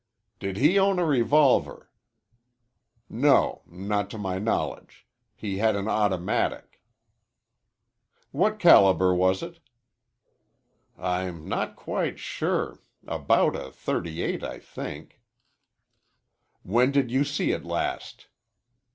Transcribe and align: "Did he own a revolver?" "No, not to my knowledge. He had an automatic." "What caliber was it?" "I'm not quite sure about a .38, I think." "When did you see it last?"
"Did 0.39 0.57
he 0.57 0.79
own 0.79 0.97
a 0.97 1.05
revolver?" 1.05 1.91
"No, 3.07 3.61
not 3.67 4.09
to 4.09 4.17
my 4.17 4.39
knowledge. 4.39 5.05
He 5.35 5.59
had 5.59 5.75
an 5.75 5.87
automatic." 5.87 6.81
"What 8.31 8.57
caliber 8.57 9.13
was 9.13 9.43
it?" 9.43 9.59
"I'm 10.97 11.47
not 11.47 11.75
quite 11.75 12.17
sure 12.17 12.79
about 13.05 13.55
a 13.55 13.69
.38, 13.69 14.41
I 14.41 14.57
think." 14.57 15.21
"When 16.63 16.89
did 16.89 17.11
you 17.11 17.23
see 17.23 17.51
it 17.51 17.63
last?" 17.63 18.25